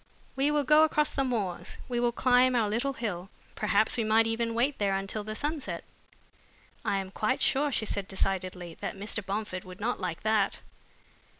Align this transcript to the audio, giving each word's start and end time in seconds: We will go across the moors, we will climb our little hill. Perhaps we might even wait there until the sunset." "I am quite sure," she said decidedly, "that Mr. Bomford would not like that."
We 0.35 0.49
will 0.49 0.63
go 0.63 0.83
across 0.83 1.11
the 1.11 1.23
moors, 1.23 1.77
we 1.87 1.99
will 1.99 2.11
climb 2.11 2.55
our 2.55 2.67
little 2.67 2.93
hill. 2.93 3.29
Perhaps 3.53 3.97
we 3.97 4.03
might 4.03 4.25
even 4.25 4.55
wait 4.55 4.79
there 4.79 4.95
until 4.95 5.23
the 5.23 5.35
sunset." 5.35 5.83
"I 6.83 6.97
am 6.97 7.11
quite 7.11 7.39
sure," 7.39 7.71
she 7.71 7.85
said 7.85 8.07
decidedly, 8.07 8.73
"that 8.81 8.97
Mr. 8.97 9.23
Bomford 9.23 9.63
would 9.63 9.79
not 9.79 9.99
like 9.99 10.21
that." 10.23 10.61